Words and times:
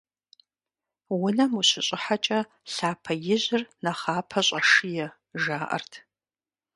Унэм 1.25 1.51
ущыщӀыхьэкӀэ 1.59 2.39
лъапэ 2.73 3.13
ижьыр 3.33 3.63
нэхъапэ 3.83 4.39
щӀэшие, 4.45 5.07
жаӀэрт. 5.41 5.93